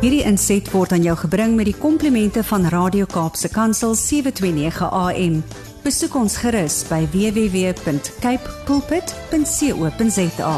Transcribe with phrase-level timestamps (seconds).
[0.00, 5.34] Hierdie inset word aan jou gebring met die komplimente van Radio Kaapse Kansel 729 AM.
[5.84, 10.54] Besoek ons gerus by www.cape pulpit.co.za.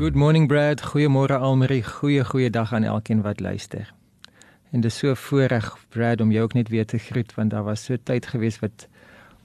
[0.00, 3.92] Good morning Brad, goeiemôre Almarie, goeie goeie dag aan elkeen wat luister.
[4.72, 7.84] En dis so voorreg Brad om jou ook net weer te groet want daar was
[7.84, 8.88] so tyd gewees wat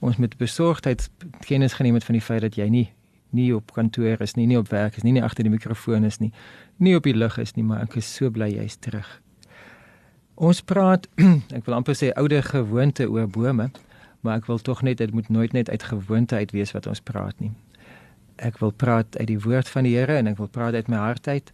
[0.00, 1.10] ons met besorgdheid
[1.44, 2.88] kennis geneem het van die feit dat jy nie
[3.32, 6.20] nie op kantoor is nie, nie op werk is nie, nie agter die mikrofoon is
[6.20, 6.32] nie,
[6.78, 9.08] nie op die lug is nie, maar ek is so bly jy's terug.
[10.36, 11.08] Ons praat,
[11.56, 13.70] ek wil amper sê oude gewoonte oor bome,
[14.22, 17.02] maar ek wil tog net dit moet nooit net uit gewoonte uit wees wat ons
[17.04, 17.52] praat nie.
[18.42, 21.02] Ek wil praat uit die woord van die Here en ek wil praat uit my
[21.02, 21.52] hart uit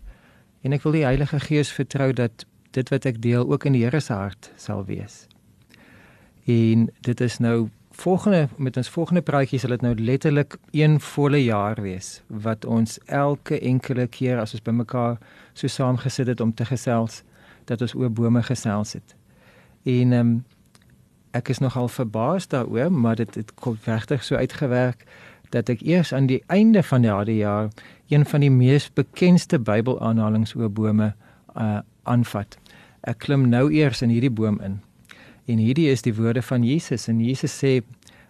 [0.65, 2.45] en ek wil die Heilige Gees vertrou dat
[2.77, 5.27] dit wat ek deel ook in die Here se hart sal wees.
[6.49, 7.69] En dit is nou
[8.01, 12.99] volgende met ons volgende praatjie sal dit nou letterlik een volle jaar wees wat ons
[13.07, 15.19] elke enkele keer as ons bymekaar
[15.53, 17.23] so saamgesit het om te gesels
[17.67, 19.17] dat ons oor bome gesels het.
[19.83, 20.45] En ehm um,
[21.37, 25.05] ek is nogal verbaas daaroor, maar dit het kom regtig so uitgewerk
[25.53, 27.69] dat ek eers aan die einde van die jaar
[28.09, 31.13] een van die mees bekendste Bybelaanhalings oor bome
[31.55, 32.57] uh aanvat.
[33.01, 34.79] Ek klim nou eers in hierdie boom in.
[35.49, 37.81] En hierdie is die woorde van Jesus en Jesus sê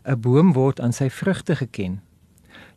[0.06, 2.00] 'n boom word aan sy vrugte geken.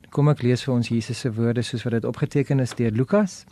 [0.09, 3.45] Kom ek lees vir ons Jesus se woorde soos wat dit opgeteken is deur Lukas.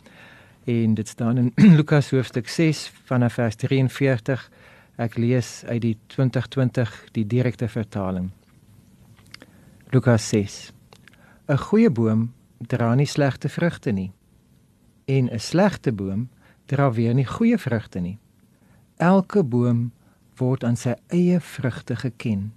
[0.64, 4.50] En dit staan in Lukas hoofstuk 6 vanaf vers 43.
[4.96, 8.30] Ek lees uit die 2020 die direkte vertaling.
[9.90, 10.72] Lukas 6.
[11.48, 14.12] 'n Goeie boom dra nie slegte vrugte nie
[15.06, 16.28] en 'n slegte boom
[16.66, 18.18] dra weer nie goeie vrugte nie.
[18.96, 19.92] Elke boom
[20.40, 22.52] word aan sy eie vrugte geken.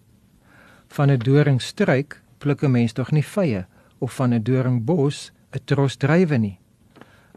[0.87, 3.65] Van 'n doringstruik pluk 'n mens tog nie vye
[3.99, 6.59] of van 'n doringbos 'n tros druiwe nie.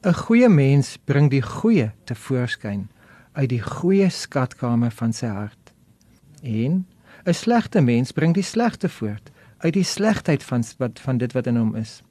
[0.03, 2.89] 'n Goeie mens bring die goeie te voorskyn
[3.33, 5.73] uit die goeie skatkamer van sy hart.
[6.43, 6.87] En
[7.25, 11.47] 'n slegte mens bring die slegte voort uit die slegheid van wat van dit wat
[11.47, 12.03] in hom is.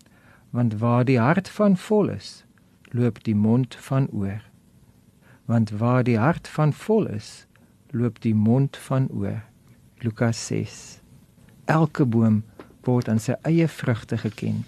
[0.49, 2.45] Want waar die hart van vol is,
[2.91, 4.41] loop die mond van oor.
[5.45, 7.45] Want waar die hart van vol is,
[7.91, 9.43] loop die mond van oor.
[9.99, 10.99] Lukas 6.
[11.65, 12.43] Elke boom
[12.85, 14.65] word aan sy eie vrugte geken.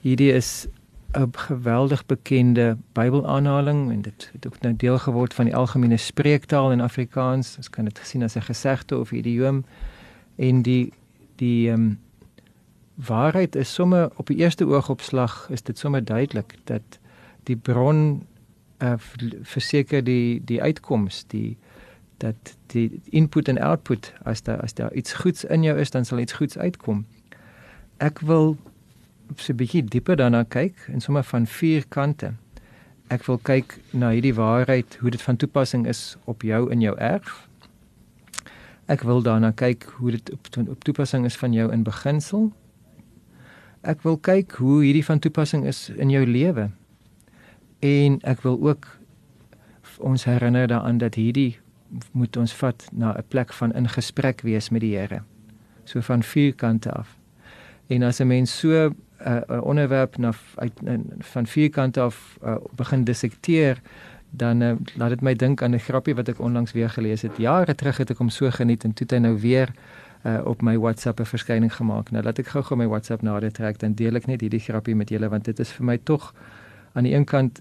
[0.00, 0.66] Hierdie is
[1.14, 6.72] 'n geweldig bekende Bybelaanhaling en dit het ook nou deel geword van die algemene spreektaal
[6.72, 7.56] in Afrikaans.
[7.56, 9.64] Ons kan dit gesien as 'n gesegde of idioom
[10.36, 10.92] en die
[11.36, 11.98] die ehm um,
[12.96, 16.98] waarheid is sommer op die eerste oogopslag is dit sommer duidelik dat
[17.42, 18.26] die bron
[18.78, 18.94] uh,
[19.42, 21.56] verseker die die uitkoms die
[22.16, 26.04] dat die input en output as daar as daar iets goeds in jou is dan
[26.04, 27.04] sal iets goeds uitkom.
[27.96, 28.56] Ek wil
[29.36, 32.32] so 'n bietjie dieper daarna kyk en sommer van vier kante.
[33.08, 36.96] Ek wil kyk na hierdie waarheid hoe dit van toepassing is op jou in jou
[36.98, 37.48] erf.
[38.86, 42.52] Ek wil daarna kyk hoe dit op, op toepassing is van jou in beginsel.
[43.82, 46.70] Ek wil kyk hoe hierdie van toepassing is in jou lewe.
[47.78, 48.86] En ek wil ook
[49.98, 51.58] ons herinner daaraan dat hierdie
[52.12, 55.22] moet ons vat na 'n plek van in gesprek wees met die Here.
[55.84, 57.16] So van vier kante af.
[57.86, 60.72] En as 'n mens so 'n uh, onderwerp na uit
[61.18, 63.80] van vier kante af uh, begin dissekteer,
[64.30, 67.36] dan uh, laat dit my dink aan 'n grappie wat ek onlangs weer gelees het.
[67.36, 69.70] Jare terug het ek hom so geniet en toe het hy nou weer
[70.24, 72.10] uh, op my WhatsApp 'n verskyning gemaak.
[72.10, 75.08] Nou laat ek gou-gou my WhatsApp nader trek dan deel ek net hierdie grappie met
[75.08, 76.34] julle want dit is vir my tog
[76.96, 77.60] aan die een kant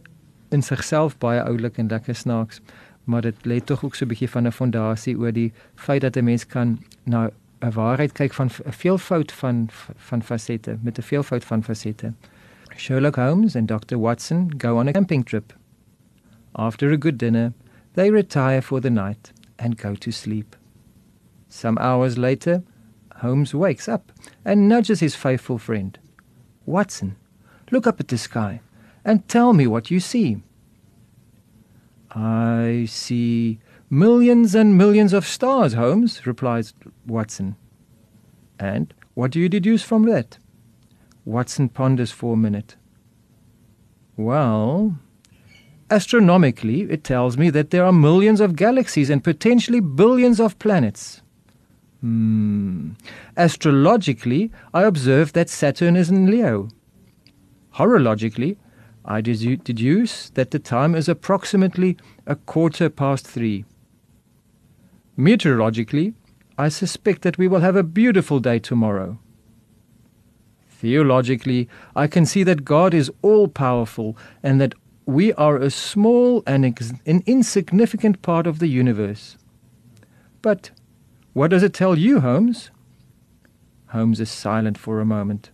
[0.56, 2.62] in sigself baie oulik en lekker snaaks,
[3.04, 6.16] maar dit lê tog ook so 'n bietjie van 'n fondasie oor die feit dat
[6.18, 7.30] 'n mens kan na
[7.62, 12.14] 'n waarheid kyk van 'n veelvoud van van fasette met 'n veelvoud van fasette.
[12.76, 13.98] Sherlock Holmes and Dr.
[13.98, 15.54] Watson go on a camping trip.
[16.52, 17.54] After a good dinner,
[17.94, 20.56] they retire for the night and go to sleep.
[21.48, 22.64] Some hours later,
[23.08, 24.12] Holmes wakes up
[24.44, 26.00] and nudges his faithful friend.
[26.64, 27.16] Watson,
[27.72, 28.60] look up at the sky
[29.06, 30.42] and tell me what you see.
[32.10, 33.60] I see
[33.90, 36.74] millions and millions of stars, Holmes, replies
[37.06, 37.56] Watson.
[38.60, 40.40] And what do you deduce from that?
[41.24, 42.76] Watson ponders for a minute.
[44.18, 44.98] Well,
[45.92, 51.22] astronomically, it tells me that there are millions of galaxies and potentially billions of planets.
[52.02, 52.92] Hmm.
[53.36, 56.70] Astrologically, I observe that Saturn is in Leo.
[57.76, 58.58] Horologically,
[59.08, 63.64] I deduce that the time is approximately a quarter past three.
[65.16, 66.14] Meteorologically,
[66.58, 69.20] I suspect that we will have a beautiful day tomorrow.
[70.70, 74.74] Theologically, I can see that God is all powerful and that
[75.06, 76.66] we are a small and
[77.06, 79.38] an insignificant part of the universe.
[80.42, 80.72] But
[81.34, 82.72] what does it tell you, Holmes?
[83.88, 85.52] Holmes is silent for a moment.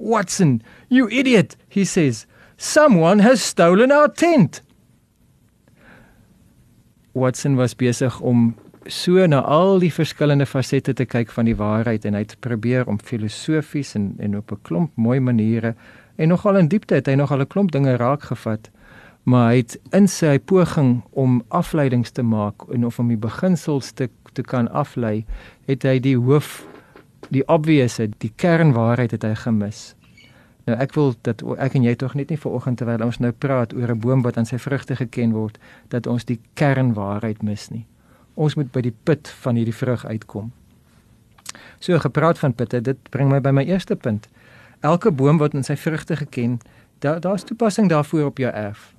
[0.00, 2.26] Watson, you idiot, he says.
[2.56, 4.62] Someone has stolen our tent.
[7.12, 8.54] Watson was besig om
[8.86, 12.88] so na al die verskillende fasette te kyk van die waarheid en hy het probeer
[12.88, 15.74] om filosofies en en op 'n klomp mooi maniere
[16.16, 18.70] en nogal in diepte het hy nogal 'n klomp dinge raak gevat
[19.24, 23.92] maar hy het in sy poging om afleidings te maak en of om die beginsels
[23.92, 25.24] te te kan aflei
[25.66, 26.64] het hy die hoof
[27.30, 29.94] die obvious die kernwaarheid het hy gemis
[30.66, 33.74] nou ek wil dat ek en jy tog net nie vanoggend terwyl ons nou praat
[33.74, 37.86] oor 'n boom wat aan sy vrugte geken word dat ons die kernwaarheid mis nie
[38.40, 40.50] ons moet by die put van hierdie vrug uitkom.
[41.80, 44.28] So gepraat van putte, dit bring my by my eerste punt.
[44.86, 46.58] Elke boom wat in sy vrugte geken,
[47.04, 48.92] daar daar's toepassing daarvoor op jou erf.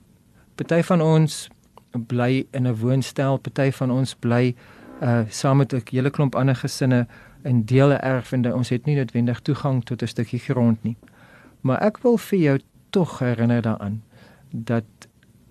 [0.55, 1.47] Party van ons
[1.91, 4.55] bly in 'n woonstel, party van ons bly
[5.01, 7.07] uh saam met 'n hele klomp ander gesinne
[7.43, 10.97] in dele erf en ons het nie noodwendig toegang tot 'n stukkie grond nie.
[11.61, 12.59] Maar ek wil vir jou
[12.89, 14.03] tog herinner daaraan
[14.51, 14.85] dat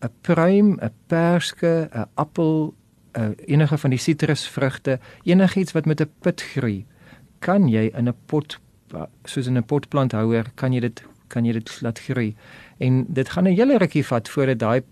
[0.00, 2.74] 'n pruim, 'n perske, 'n appel,
[3.18, 6.86] uh, enige van die sitrusvrugte, enigiets wat met 'n put groei,
[7.38, 8.58] kan jy in 'n pot
[9.24, 12.34] soos in 'n potplanthouer kan jy dit kan jy dit laat groei.
[12.78, 14.82] En dit gaan 'n hele rukkie vat voordat daai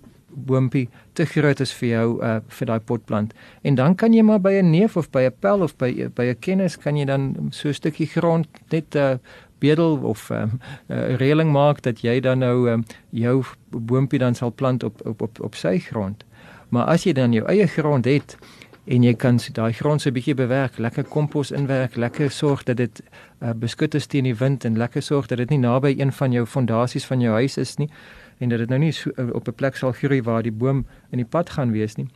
[0.46, 3.34] boontjie te groot is vir jou uh, vir daai potplant.
[3.62, 6.30] En dan kan jy maar by 'n neef of by 'n pel of by by
[6.30, 9.18] 'n kennis kan jy dan so 'n stukkie grond net 'n uh,
[9.58, 14.34] bedel of 'n um, uh, reëling maak dat jy dan nou um, jou boontjie dan
[14.34, 16.24] sal plant op op op op sy grond.
[16.68, 18.36] Maar as jy dan jou eie grond het
[18.84, 22.76] en jy kan daai grond so 'n bietjie bewerk, lekker kompos inwerk, lekker sorg dat
[22.76, 23.02] dit
[23.42, 26.32] uh, beskud is teen die wind en lekker sorg dat dit nie naby een van
[26.32, 27.90] jou fondasies van jou huis is nie
[28.38, 30.86] en dat dit nou nie so, uh, op 'n plek sal groei waar die boom
[31.10, 32.08] in die pad gaan wees nie.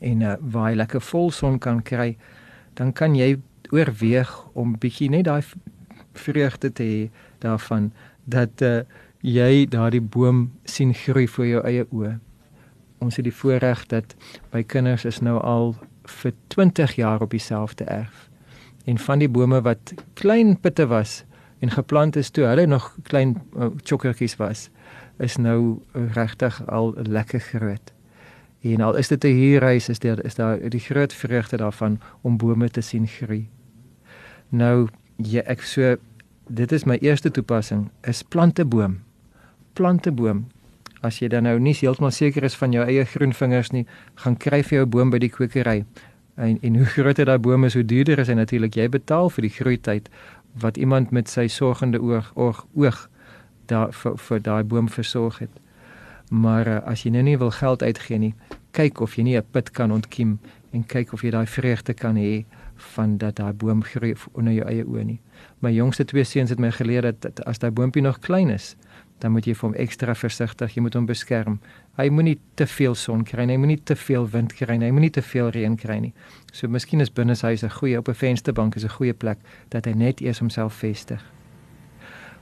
[0.00, 2.16] En uh, waar jy lekker vol son kan kry,
[2.74, 3.38] dan kan jy
[3.70, 5.42] oorweeg om bietjie net daai
[6.12, 7.92] vreugde te hê daarvan
[8.24, 8.80] dat uh,
[9.20, 12.18] jy daardie boom sien groei voor jou eie oë
[13.00, 14.14] ons het die voorreg dat
[14.52, 15.74] my kinders is nou al
[16.20, 18.28] vir 20 jaar op dieselfde erf.
[18.84, 21.22] En van die bome wat klein putte was
[21.60, 24.68] en geplant is toe hulle nog klein uh, chokkertjies was,
[25.20, 27.92] is nou regtig al lekker groot.
[28.60, 32.36] En al is dit 'n huurhuis is daar is daar die groot vreugde daarvan om
[32.36, 33.48] bome te sien groei.
[34.48, 35.96] Nou ja, ek so
[36.46, 38.98] dit is my eerste toepassing is planteboom.
[39.72, 40.46] Planteboom
[41.00, 44.36] as jy dan nou nie heeltemal seker is van jou eie groen vingers nie, gaan
[44.36, 45.84] kry vir jou boom by die kwekery.
[46.36, 48.76] En en hoe groter daai boom is, hoe duurder is hy natuurlik.
[48.76, 50.10] Jy betaal vir die groeityd
[50.60, 53.08] wat iemand met sy sorgende oog oog oog
[53.70, 55.60] daar vir, vir daai boom versorg het.
[56.30, 58.34] Maar uh, as jy nou nie wil geld uitgee nie,
[58.76, 60.38] kyk of jy nie 'n put kan ontkiem
[60.72, 62.44] en kyk of jy daai vreugde kan hê
[62.94, 65.20] van dat daai boom groei onder jou eie oë nie.
[65.60, 68.76] My jongste twee seuns het my geleer dat, dat as daai boontjie nog klein is,
[69.20, 71.58] dan moet jy vir hom ekstra versigtig, jy moet hom beskerm.
[71.98, 74.94] Hy moenie te veel son kry nie, hy moenie te veel wind kry nie, hy
[74.96, 76.14] moenie te veel reën kry nie.
[76.52, 79.38] So miskien is binne sy huis 'n goeie op 'n vensterbank is 'n goeie plek
[79.68, 81.22] dat hy net eers homself vestig.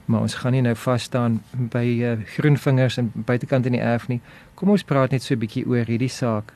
[0.08, 3.84] Maar ons gaan nie nou vas staan by uh, groen vingers en buitekant in die
[3.84, 4.20] erf nie.
[4.56, 6.54] Kom ons praat net so 'n bietjie oor hierdie saak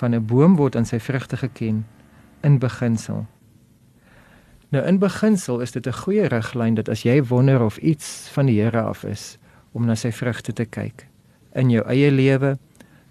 [0.00, 1.84] van 'n boom word aan sy vrugte geken
[2.42, 3.26] in beginsel.
[4.72, 8.46] Nou in beginsel is dit 'n goeie riglyn dat as jy wonder of iets van
[8.46, 9.38] die Here af is,
[9.72, 11.06] om na sy vrugte te kyk
[11.54, 12.58] in jou eie lewe,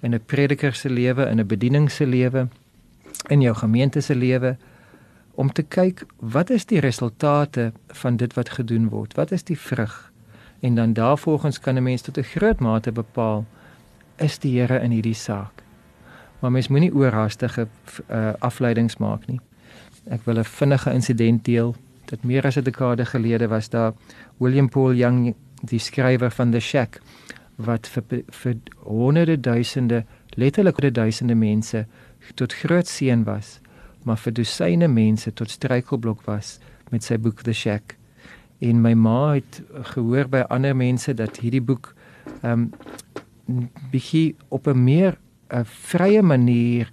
[0.01, 2.47] in 'n prediker se lewe, in 'n bediening se lewe,
[3.29, 4.57] in jou gemeente se lewe
[5.35, 9.15] om te kyk wat is die resultate van dit wat gedoen word?
[9.15, 10.11] Wat is die vrug?
[10.59, 13.45] En dan daarvolgens kan 'n mens tot 'n groot mate bepaal
[14.15, 15.63] is die Here in hierdie saak.
[16.39, 17.67] Maar mens moenie oorhaastige
[18.11, 19.39] uh, afleidings maak nie.
[20.09, 21.75] Ek wil 'n vinnige insident deel.
[22.05, 23.93] Dit meer as 'n dekade gelede was daar
[24.37, 27.01] William Paul Young die skrywer van The Shack
[27.55, 31.85] wat vir vir honderde duisende letterlik honderde duisende mense
[32.35, 33.59] tot groot seën was
[34.05, 36.59] maar vir dosyne mense tot struikelblok was
[36.93, 37.95] met sy boek The Shack.
[38.61, 39.61] En my ma het
[39.93, 41.93] gehoor by ander mense dat hierdie boek
[42.41, 42.69] ehm
[43.47, 45.17] um, bietjie op 'n meer
[45.49, 46.89] 'n uh, vrye manier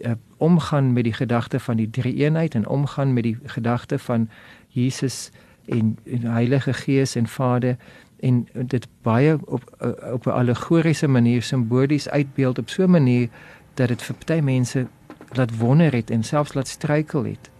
[0.00, 4.28] uh, omgaan met die gedagte van die drie eenheid en omgaan met die gedagte van
[4.68, 5.30] Jesus
[5.64, 7.76] en, en Heilige Gees en Vader.
[8.20, 9.64] En dit baie op
[10.12, 13.28] op 'n allegoriese manier simbolies uitbeeld op so 'n manier
[13.74, 14.86] dat dit vir party mense
[15.32, 17.50] laat wonder het en selfs laat struikel het.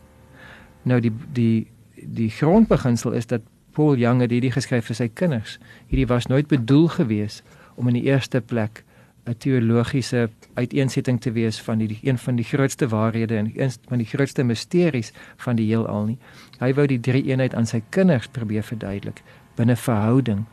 [0.83, 3.43] Nou die die die grondbeginsel is dat
[3.77, 5.59] Paul Young het hierdie geskryf vir sy kinders.
[5.87, 7.43] Hierdie was nooit bedoel gewees
[7.77, 8.85] om in die eerste plek
[9.27, 13.99] 'n teologiese uiteensetting te wees van die een van die grootste waarhede en een van
[13.99, 16.19] die grootste misteries van die heelal nie.
[16.59, 19.23] Hy wou die drie eenheid aan sy kinders probeer verduidelik
[19.55, 20.45] binne verhouding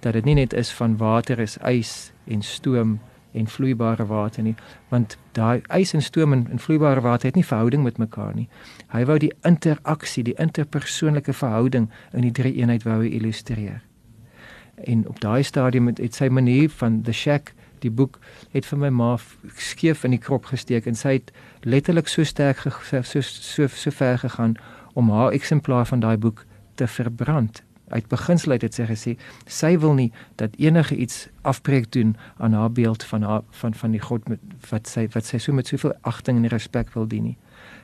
[0.00, 3.00] dat dit nie net is van water is ys en stoom
[3.32, 4.54] en vloeibare water nie
[4.90, 8.48] want daai ys en stoom en, en vloeibare water het nie verhouding met mekaar nie.
[8.92, 13.80] Hy wou die interaksie, die interpersoonlike verhouding in die drie eenheid wou illustreer.
[14.84, 18.18] En op daai stadium het, het sy manier van the shack die boek
[18.52, 19.10] het vir my ma
[19.58, 21.32] skeef in die krop gesteek en sy het
[21.66, 24.56] letterlik so sterk so so so, so ver gegaan
[24.94, 26.44] om haar eksemplaar van daai boek
[26.76, 27.62] te verbrand.
[27.92, 32.72] Uit beginsel het sy gesê sy wil nie dat enige iets afbreek doen aan haar
[32.72, 35.92] beeld van haar van van die God met wat sy wat sy so met soveel
[36.00, 37.36] agting en respek wil dien nie.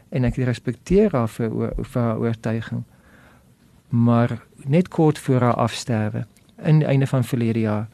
[0.09, 2.85] En ek respekteer haar vir vir haar oortuiging.
[3.88, 6.27] Maar net kort voor haar afsterwe
[6.62, 7.87] in einde van verlede jaar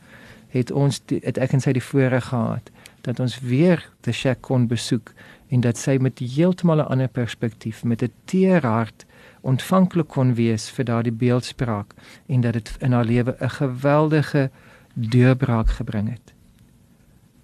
[0.55, 2.71] het ons het ek en sy die voorreg gehad
[3.05, 5.13] dat ons weer die shack kon besoek
[5.53, 9.05] en dat sy met heeltemal 'n ander perspektief met 'n teer hart
[9.45, 11.95] ontvanklik kon wees vir daardie beeldspraak
[12.27, 14.51] en dat dit in haar lewe 'n geweldige
[14.95, 16.35] deurbraak gebring het.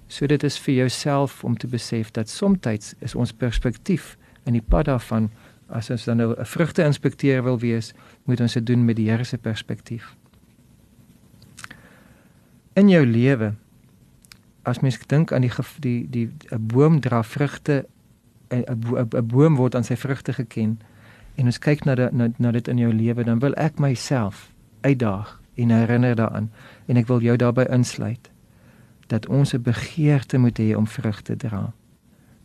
[0.06, 4.64] So dit is vir jouself om te besef dat soms is ons perspektief in die
[4.68, 5.30] pad daarvan
[5.68, 7.92] as ons dan nou 'n vrugte inspekteur wil wees,
[8.24, 10.16] moet ons dit doen met die Here se perspektief
[12.80, 13.54] in jou lewe
[14.68, 17.86] as mens dink aan die die die 'n boom dra vrugte
[18.50, 20.80] 'n 'n boom word aan sy vrugte geken
[21.34, 25.40] en ons kyk na, na na dit in jou lewe dan wil ek myself uitdaag
[25.54, 26.50] en herinner daaraan
[26.86, 28.30] en ek wil jou daarbey insluit
[29.10, 31.72] dat ons 'n begeerte moet hê om vrug te dra.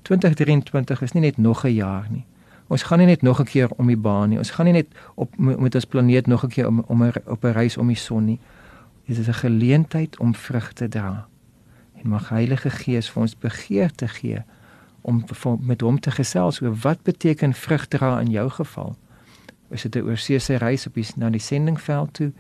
[0.02, 2.26] 2023 is nie net nog 'n jaar nie.
[2.68, 4.38] Ons gaan nie net nog 'n keer om die baan nie.
[4.38, 7.52] Ons gaan nie net op met ons planeet nog 'n keer om om op 'n
[7.52, 8.40] reis om die son nie.
[9.06, 11.28] Dit is 'n geleentheid om vrug te dra.
[11.94, 14.44] En mag Heilige Gees vir ons begeerte gee
[15.06, 15.24] om
[15.60, 18.96] met hom te gesels oor wat beteken vrug dra in jou geval.
[19.70, 22.32] Is dit 'n oorseese reis op die na die sendingveld toe?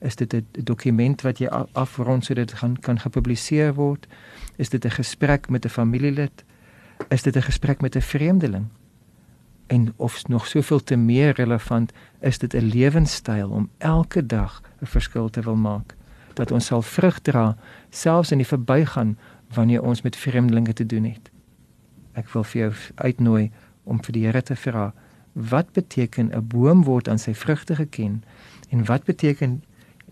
[0.00, 4.06] Is dit 'n dokument wat jy afrond sodat dit gaan kan gepubliseer word?
[4.56, 6.44] Is dit 'n gesprek met 'n familielid?
[7.08, 8.66] Is dit 'n gesprek met 'n vreemdeling?
[9.66, 14.86] En of nog soveel te meer relevant, is dit 'n lewenstyl om elke dag 'n
[14.86, 15.94] verskil te wil maak
[16.32, 17.56] dat ons sal vrug dra
[17.90, 19.18] selfs in die verbygaan
[19.54, 21.31] wanneer ons met vreemdelinge te doen het.
[22.14, 23.50] Ek wil vir jou uitnooi
[23.84, 24.92] om vir die Here te vra
[25.32, 28.22] wat beteken 'n boom word aan sy vrugte geken
[28.70, 29.62] en wat beteken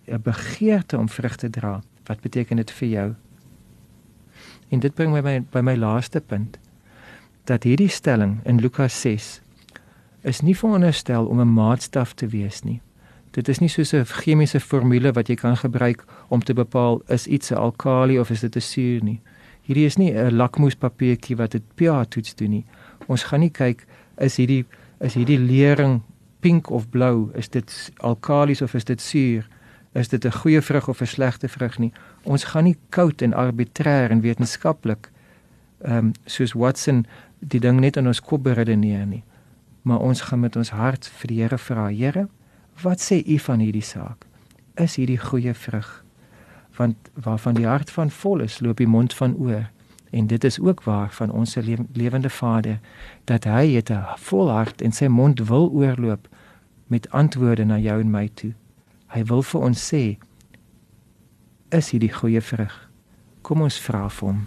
[0.08, 1.82] 'n begeerte om vrug te dra?
[2.06, 3.14] Wat beteken dit vir jou?
[4.68, 6.58] En dit bring my by, by my laaste punt
[7.44, 9.40] dat hierdie stelling in Lukas 6
[10.22, 12.80] is nie veronderstel om 'n maatstaf te wees nie.
[13.30, 17.26] Dit is nie soos 'n chemiese formule wat jy kan gebruik om te bepaal is
[17.26, 19.20] iets 'n alkali of is dit 'n suur nie.
[19.70, 22.64] Hierdie is nie 'n lakmoespapiertjie wat dit pH toets doen nie.
[23.06, 23.86] Ons gaan nie kyk
[24.18, 24.64] is hierdie
[25.00, 26.02] is hierdie lering
[26.40, 29.46] pink of blou, is dit alkalis of is dit suur?
[29.94, 31.92] Is dit 'n goeie vrug of 'n slegte vrug nie?
[32.24, 35.10] Ons gaan nie koud en arbitrêr en wetenskaplik
[35.84, 37.06] ehm um, soos Watson
[37.38, 39.22] die ding net in ons kop beredeneer nie.
[39.82, 42.28] Maar ons gaan met ons hart vir die Here vra, Here,
[42.82, 44.24] Wat sê u van hierdie saak?
[44.80, 45.88] Is hierdie goeie vrug?
[46.80, 49.68] Want waarvan die hart van vol is, loop die mond van oor.
[50.10, 51.54] En dit is ook waar van ons
[51.92, 52.80] lewende Vader
[53.24, 56.28] dat hy het 'n vol hart en sy mond wil oorloop
[56.86, 58.52] met antwoorde na jou en my toe.
[59.06, 60.18] Hy wil vir ons sê
[61.68, 62.90] is hierdie goeie vrug.
[63.42, 64.46] Kom ons vra vir hom.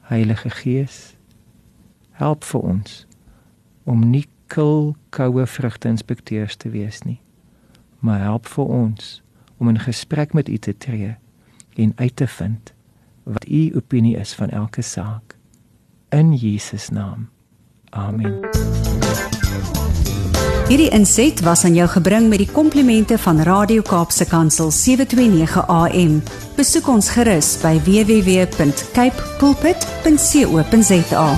[0.00, 1.16] Heilige Gees,
[2.10, 3.06] help vir ons
[3.84, 7.20] om nie kil koue vrugte inspekteurs te wees nie.
[7.98, 9.23] Maar help vir ons
[9.56, 11.16] om in gesprek met u te tree
[11.74, 12.72] en uit te vind
[13.22, 15.36] wat u opinie is van elke saak.
[16.08, 17.28] In Jesus naam.
[17.90, 18.40] Amen.
[20.68, 26.22] Hierdie inset was aan jou gebring met die komplimente van Radio Kaapse Kansel 729 AM.
[26.56, 31.28] Besoek ons gerus by www.cape pulpit.co.za.